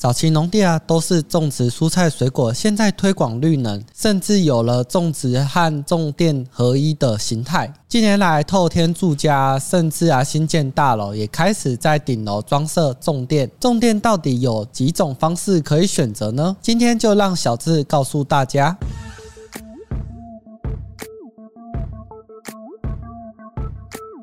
[0.00, 7.70] 早期农地啊都是种植蔬菜水果，现在推广绿能，甚至有了种植和种电合一的形态。
[7.86, 13.50] 近年来，透天住家甚至啊新建大楼也开始在顶楼装设种电。
[13.60, 16.56] 种电到底有几种方式可以选择呢？
[16.62, 18.74] 今天就让小智告诉大家。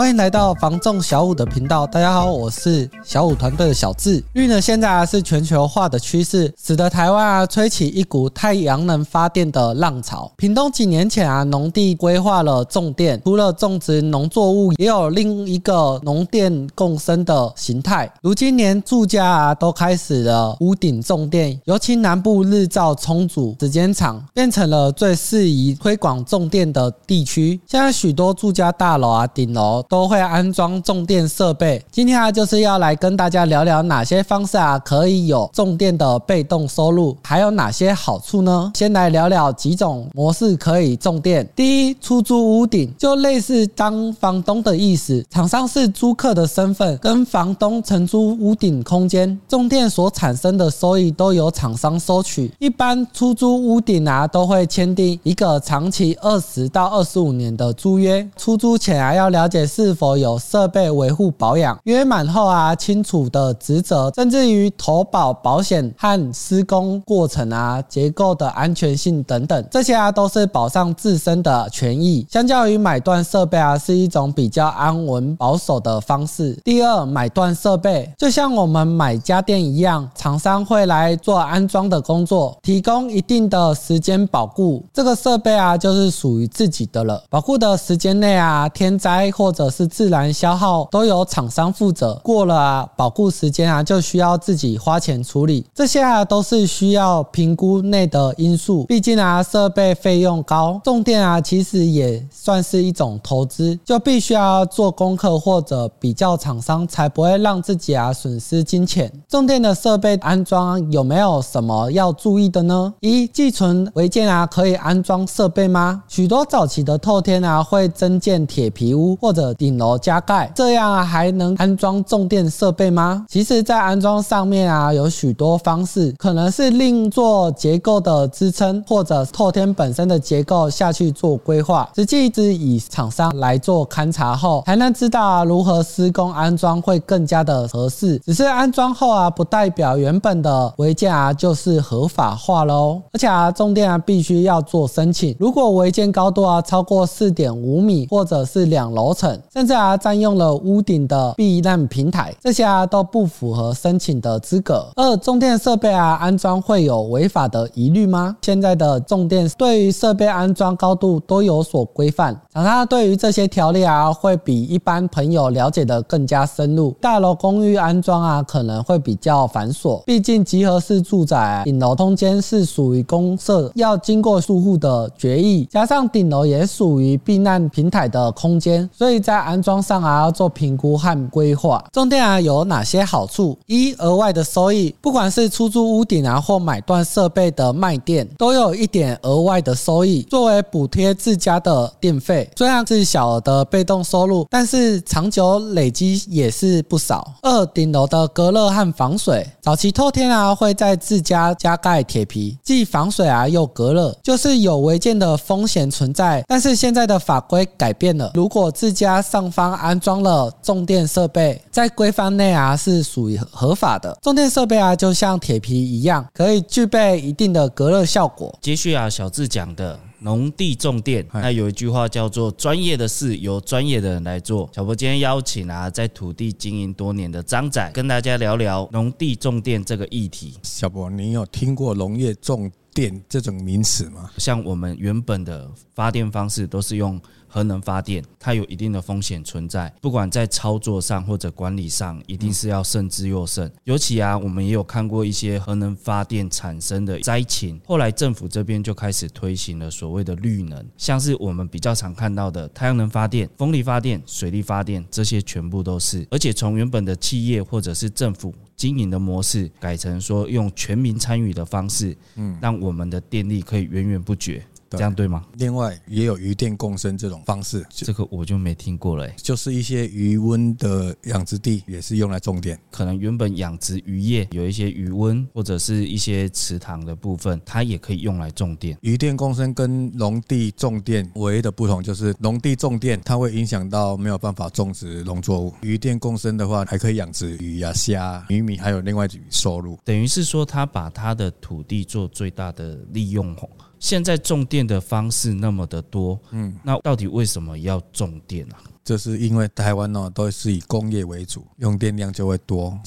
[0.00, 4.24] 欢迎来到房仲小五的频道，大家好，我是小五团队的小智。
[4.32, 10.32] 绿能现在啊是全球化的趋势，使得台湾啊吹起一股太阳能发电的浪潮。
[10.38, 18.10] 屏东几年前啊农地规划了种电，除了种植农作物，也有另一个农电共生的形态。
[18.22, 27.60] 如今连住家啊都开始了屋顶种电，尤其南部日照充足、时间长，变成了最适宜推广种电的地区。
[27.66, 29.84] 现在许多住家大楼啊顶楼。
[29.90, 31.84] 都会安装种电设备。
[31.90, 38.70] 今天啊，就是要来跟大家聊聊哪些方式啊可以有种电的被动收入，还有哪些好处呢？
[38.76, 41.46] 先来聊聊几种模式可以种电。
[41.56, 52.52] 第一，出租屋顶，就类似当房东的意思，厂商是租客的身份，跟房东承租屋顶空间，种电所产生的收益都由厂商收取。
[52.60, 58.24] 一般出租屋顶啊，都会签订一个长期二十到二十五年的租约。
[58.36, 60.00] 出租前啊，要了解是。
[60.00, 61.78] 否有设备维护保养？
[61.82, 72.26] 约满后啊，清楚的职责，甚至于投保保险和施工过程啊，结构的安全性等等，这些啊都是保障自身的权益。
[72.30, 76.58] 相较于买断设备啊，是一种比较安稳保守的方式。
[76.64, 87.22] 第二，买断设备，就像我们买家电一样，厂商会来做安装的工作，提供一定的时间保固，这个设备啊就是属于自己的了。
[87.28, 98.84] 保护的时间内啊，天灾或者是自然消耗都由厂商负责，过了啊保固时间啊就需要自己花钱处理，这些啊都是需要评估内的因素。
[98.84, 109.12] 毕竟啊设备费用高，重电啊其实也算是一种投资，就必须要做功课或者比较厂商，才不会让自己啊损失金钱。
[109.28, 112.94] 重电的设备安装有没有什么要注意的呢？
[113.00, 116.04] 一、寄存违建啊可以安装设备吗？
[116.06, 119.49] 许多早期的透天啊会增建铁皮屋或者。
[119.54, 123.24] 顶楼加盖，这样还能安装重电设备吗？
[123.28, 131.88] 其实，在安装上面啊，有许多方式，可能是另做结构的支撑，或者透天本身的结构下去做规划。
[131.94, 138.18] 实际只以厂商来做勘察后，才能知道如何施工安装会更加的合适。
[138.18, 143.00] 只是安装后啊，不代表原本的违建啊就是合法化喽。
[143.12, 149.39] 而且啊，重电啊必须要做申请，如果违建高度啊超过四点五米，或者是两楼层。
[149.52, 154.88] 甚至啊，占用了屋顶的避难平台，这些啊都不符合申请的资格。
[154.96, 158.36] 二，重电设备啊安装会有违法的疑虑吗？
[158.42, 166.90] 现在的重电对于设备安装高度都有所规范，厂商对于这些条例啊会比一般朋友了解的更加深入。
[167.00, 181.84] 大楼公寓安装啊可能会比较繁琐，毕竟集合式住宅顶楼空间是属于公设，要经过住户的决议，加上顶楼也属于避难平台的空间，所以在安装上啊要做评估和规划。
[181.92, 183.56] 种电啊有哪些好处？
[183.66, 192.39] 一、额外的收益，不管是出租屋顶啊或买断设备的卖电，都有一点额外的收益，作为补贴自家的电费。
[192.56, 197.34] 虽然是小额的被动收入，但是长久累积也是不少。
[197.42, 206.44] 二、顶楼的隔热和防水，早期透天啊会在自家加盖铁皮，既防水啊又隔热，就是有违建的风险存在。
[206.46, 214.16] 但是现在的法规改变了，如果自家上方安装了重电设备，在规范内啊是属于合法的。
[214.22, 218.54] 重电设备啊，就像铁皮一样，可以具备一定的隔热效果。
[218.60, 224.68] 接续啊，小智讲的农地种电，那有一句话叫做“专业的事由专业的人来做”。
[224.74, 230.54] 小博今天邀请啊，在土地经营多年的张仔，跟大家聊聊农地种电这个议题。
[230.62, 234.30] 小博，你有听过农业种电这种名词吗？
[234.36, 237.20] 像我们原本的发电方式都是用。
[237.52, 243.70] 核能发电，它有一定的风险存在，不管在操作上或者管理上，一定是要慎之又慎。
[243.84, 256.24] 尤其啊，我们也有看过一些核能发电产生的灾情，后来政府这边就开始推行了所谓的绿能，像是我们比较常看到的太阳能发电、风力发电、水力发电，这些全部都是。
[256.30, 264.64] 而且从原本的企业或者是政府经营的模式，改成说用全民参与的方式，嗯，让我们的电力可以源源不绝。
[264.98, 265.44] 这样对吗？
[265.54, 269.28] 另外也有鱼电共生这种方式，这个我就没听过了。
[269.36, 278.96] 就是一些鱼温的养殖地也是用来种电，可能原本养殖渔业有一些鱼温或者是一些池塘的部分，它也可以用来种电。
[279.00, 289.98] 鱼电共生跟农地种电唯一的不同就是农地种电它会影响到没有办法种植农作物，鱼电共生的话还可以养殖鱼呀、虾、鱼米，还有另外收入。
[290.04, 293.50] 等于是说，他把他的土地做最大的利用。
[294.00, 298.80] 现在种电的方式那么的多，嗯，那到底为什么要种电啊？
[299.04, 302.98] 这是因为台湾呢都是以工业为主，用电量就会多。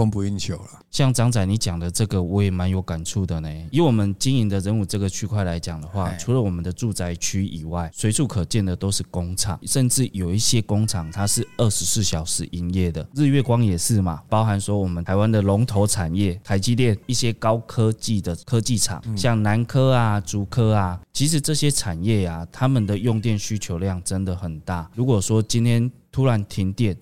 [0.00, 0.80] 供不应求了。
[0.90, 3.48] 像张仔你讲的这个，我也蛮有感触的呢。
[3.70, 13.06] 以我们经营的人武这个区块来讲的话，除了我们的住宅区以外，随处可见的都是工厂，甚至有一些工厂它是二十四小时营业的。
[13.14, 24.90] 日月光也是嘛，包含说我们台湾的龙头产业，台积电一些高科技的科技厂，像南科啊、竹科啊，其实这些产业啊，他们的用电需求量真的很大。
[24.94, 26.96] 如果说今天突然停电，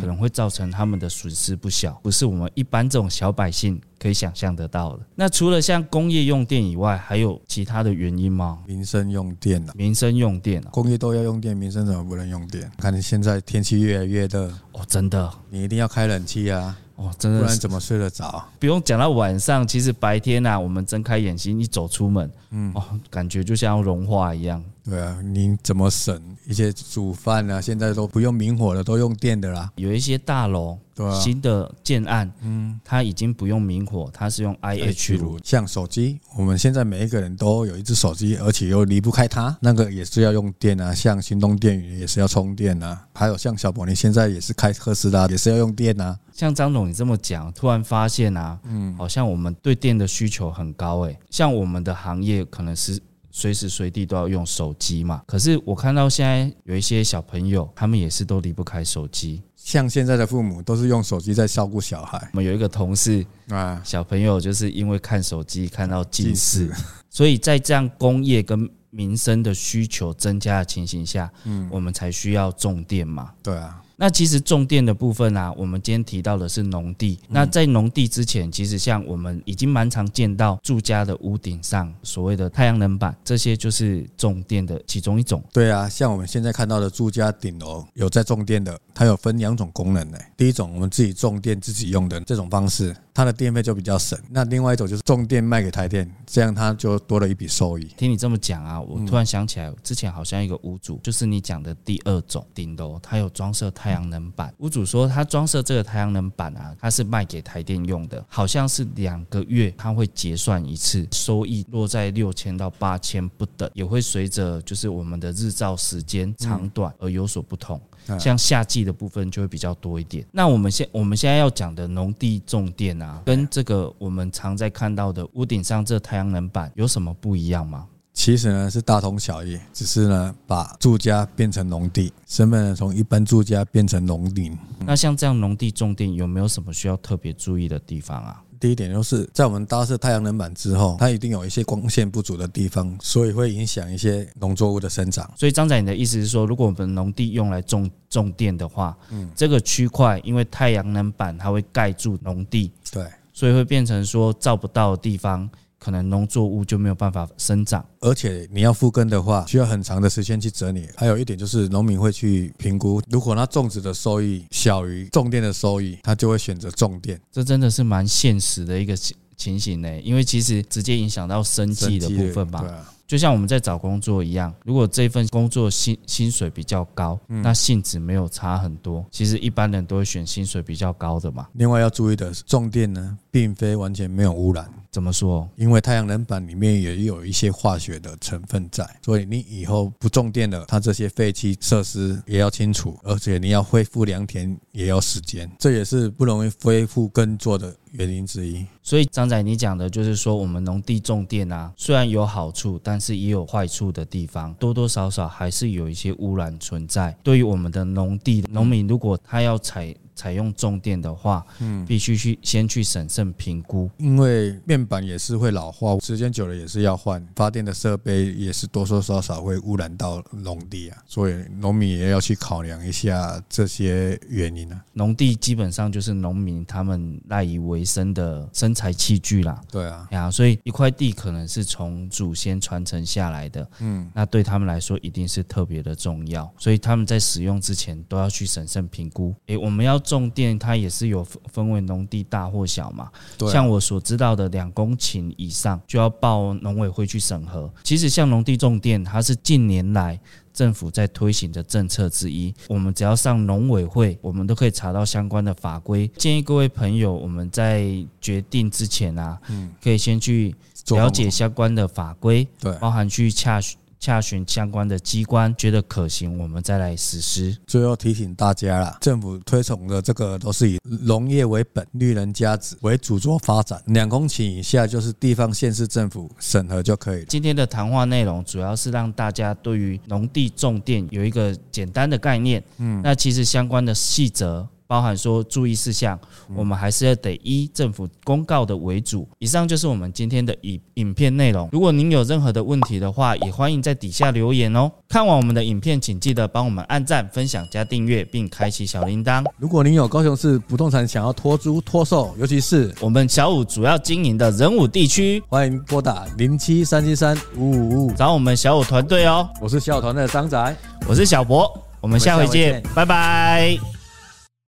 [0.00, 5.04] 可能会造成他们的损失不小，不是我们一般这种小百姓可以想象得到的。
[5.14, 8.60] 那除了像工业用电以外，还有其他的原因吗？
[8.66, 12.70] 民生用电啊，民生用电啊，工业都要用电，民生怎么不能用电？
[12.78, 16.76] 看你现在天气越来越热哦，真的，你一定要开冷气啊。
[16.96, 18.44] 哦，真的，不然怎么睡得着？
[18.58, 24.62] 不用讲到晚上，其实白天呐、啊，我们睁开眼睛一走出门，嗯，哦，感觉就像要融化一样。
[24.84, 27.60] 对啊，你怎么省一些煮饭啊？
[27.60, 29.72] 现在都不用明火了，都用电的啦。
[29.76, 30.78] 有一些大楼。
[30.94, 35.38] 对啊，新的建案，嗯，它已经不用明火，它是用 IH 炉。
[35.42, 40.94] 像手机，我们现在每一个人都有一只手机，而且又离不开它，那个也是要用电啊。
[40.94, 43.06] 像行动电源也是要充电啊。
[43.12, 46.18] 还有像小博，你现在也是开特斯拉，也是要用电啊。
[46.32, 51.18] 像张总你这么讲，突然发现啊，嗯，好像我们对电的需求很高诶。
[51.30, 53.00] 像我们的行业可能是
[53.30, 59.42] 随时随地都要用手机嘛，可是我看到现在有一些小朋友，他们也是都离不开手机。
[59.64, 62.18] 像现在的父母都是用手机在照顾小孩。
[62.32, 66.70] 我们有一个同事啊，小朋友就是因为看手机看到近视，
[67.08, 73.32] 所以在这样工业跟民生的需求增加的情形下，嗯，我们才需要重电嘛。
[73.42, 73.80] 对啊。
[73.96, 77.18] 那其实种电的部分啊，我们今天提到的是农地。
[77.28, 85.42] 那在农地之前，其实像我们已经蛮常见到住家的屋顶上所谓的太阳能板，这些就是种电的其中一种。
[85.52, 90.18] 对啊，像我们现在看到的住家顶楼有在种电的，它有分两种功能呢。
[90.36, 94.18] 第一种，我们自己种电自己用的这种方式，它的电费就比较省。
[94.28, 97.84] 那另外一种就是重电卖给台电，这样它就多了一笔收益。
[97.96, 104.52] 听你这么讲啊，我突然想起来，之前好像一个屋主，就是你讲的第二种顶楼，它有装设太阳能板。
[104.58, 117.80] 屋主说他装设这个太阳能板啊，他是卖给台电用的，好像是两个月他会结算一次，收益落在六千到八千不等，也会随着就是我们的日照时间长短而有所不同。
[118.18, 120.26] 像夏季的部分就会比较多一点。
[120.32, 127.86] 那我们现我们现在要讲的农地种电啊，跟这个我们常在看到的屋顶上这太阳能板有什么不一样吗？
[128.12, 134.56] 其实呢是大同小异，只是呢把住家变成农地，身份呢从一般住家变成农林。
[134.86, 138.40] 那像这样农地种电有没有什么需要特别注意的地方啊？
[138.64, 145.30] 第一点就是在我们搭设太阳能板之后，它一定有一些光线不足的地方，所以会影响一些农作物的生长。
[145.36, 155.46] 所以张仔，你的意思是说，如果我们农地用来种种电的话，嗯，这个区块因为太阳能板它会盖住农地，对，所以会变成说照不到的地方。
[155.84, 160.88] 可能农作物就没有办法生长，而且你要复耕的话，需要很长的时间去整理。
[160.96, 167.20] 还有一点就是，农民会去评估，如果他种植的收益小于种电的收益，他就会选择种电。
[167.30, 172.64] 这真的是蛮现实的一个情情形呢，因为其实直接影响到生计的部分吧。
[173.06, 181.46] 就像我们在找工作一样，如果这份工作薪薪水比较高，那性质没有差很多，其实一般人都会选薪水比较高的嘛。
[181.52, 184.66] 另外要注意的是，种电呢，并非完全没有污染。
[184.94, 185.48] 怎么说？
[185.56, 198.64] 因为太阳能板里面也有一些化学的成分在，所以你以后不种电了，它这些废弃设施也要清除，而且你要恢复良田也要时间，这也是不容易恢复耕作的原因之一。
[198.84, 207.16] 所以张仔，你讲的就是说，我们农地种电啊，虽然有好处，但是也有坏处的地方，多多少少还是有一些污染存在。
[207.24, 224.80] 对于我们的农地农民，如果他要采采用重电的话，嗯，必须去先去审慎评估，因为面板也是会老化，时间久了也是要换，发电的设备也是多多少少会污染到农地啊，所以农民也要去考量一下这些原因啊。
[224.92, 239.34] 农地基本上就是农民他们赖以为生的生财器具啦，对啊，呀，所以一块地可能是从祖先传承下来的，嗯，那对他们来说一定是特别的重要，所以他们在使用之前都要去审慎评估。
[239.46, 243.10] 诶，我们要种电，它也是有分为农地大或小嘛。
[243.50, 247.72] 像我所知道的，两公顷以上就要报农委会去审核。
[247.82, 250.18] 其实像农地种电，它是近年来
[250.52, 252.54] 政府在推行的政策之一。
[252.68, 256.06] 我们只要上农委会，我们都可以查到相关的法规。
[256.16, 257.86] 建议各位朋友，我们在
[258.20, 260.54] 决定之前啊，嗯，可以先去
[260.90, 263.78] 了解相关的法规，对，包含去洽询。
[264.04, 267.56] 洽询相关的机关，觉得可行，我们再来实施。
[267.66, 273.82] 最后提醒大家啦，政府推崇的这个都是以农业为本、绿人家子为主做发展。
[273.86, 277.26] 两公顷以下就是地方县市政府审核就可以了。
[277.30, 282.62] 今天的谈话内容主要是让大家对于农地种电有一个简单的概念。
[282.76, 284.68] 嗯，那其实相关的细则。
[284.94, 286.16] 包含说注意事项，
[286.54, 289.28] 我们还是要得依政府公告的为主。
[289.40, 291.68] 以上就是我们今天的影影片内容。
[291.72, 294.88] 如果您有任何的问题的话，也欢迎在底下留言哦。
[295.08, 299.44] 看完我们的影片，请记得帮我们按赞、分享、加订阅，并开启小铃铛。
[299.58, 309.48] 如果您有高雄市不动产想要托租托售，尤其是我们小五主要经营的人武地区，欢迎拨打零七三七三五五五五找我们小五团队哦。
[309.60, 310.76] 我是小五团队的张仔，
[311.08, 311.68] 我是小博，
[312.00, 313.93] 我们下回见，拜拜。